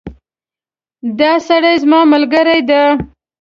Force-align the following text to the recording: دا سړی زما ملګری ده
دا 1.19 1.31
سړی 1.47 1.75
زما 1.83 1.99
ملګری 2.13 2.59
ده 2.69 2.81